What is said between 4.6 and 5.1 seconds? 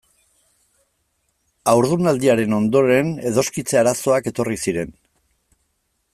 ziren.